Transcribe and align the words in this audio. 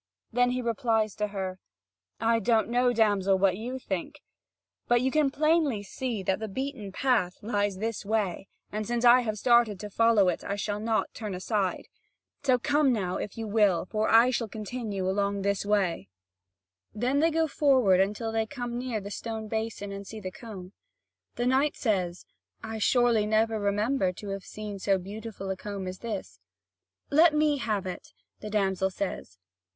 Then 0.33 0.49
he 0.49 0.63
replies 0.63 1.13
to 1.17 1.27
her: 1.27 1.59
"I 2.19 2.39
don't 2.39 2.69
know, 2.69 2.91
damsel, 2.91 3.37
what 3.37 3.55
you 3.55 3.77
think; 3.77 4.19
but 4.87 4.99
you 4.99 5.11
can 5.11 5.29
plainly 5.29 5.83
see 5.83 6.23
that 6.23 6.39
the 6.39 6.47
beaten 6.47 6.91
path 6.91 7.37
lies 7.43 7.77
this 7.77 8.03
way; 8.03 8.47
and 8.71 8.87
since 8.87 9.05
I 9.05 9.19
have 9.21 9.37
started 9.37 9.79
to 9.79 9.91
follow 9.91 10.27
it, 10.27 10.43
I 10.43 10.55
shall 10.55 10.79
not 10.79 11.13
turn 11.13 11.35
aside. 11.35 11.87
So 12.41 12.57
come 12.57 12.91
now, 12.91 13.17
if 13.17 13.37
you 13.37 13.47
will, 13.47 13.85
for 13.85 14.09
I 14.09 14.31
shall 14.31 14.47
continue 14.47 15.07
along 15.07 15.43
this 15.43 15.67
way." 15.67 16.09
Then 16.95 17.19
they 17.19 17.29
go 17.29 17.45
forward 17.45 17.99
until 17.99 18.31
they 18.31 18.47
come 18.47 18.79
near 18.79 18.99
the 18.99 19.11
stone 19.11 19.47
basin 19.47 19.91
and 19.91 20.07
see 20.07 20.19
the 20.19 20.31
comb. 20.31 20.73
The 21.35 21.45
knight 21.45 21.75
says: 21.75 22.25
"I 22.63 22.79
surely 22.79 23.27
never 23.27 23.59
remember 23.59 24.11
to 24.13 24.29
have 24.29 24.45
seen 24.45 24.79
so 24.79 24.97
beautiful 24.97 25.51
a 25.51 25.55
comb 25.55 25.85
as 25.85 25.99
this." 25.99 26.39
"Let 27.11 27.35
me 27.35 27.57
have 27.57 27.85
it," 27.85 28.13
the 28.39 28.49
damsel 28.49 28.89
says. 28.89 29.37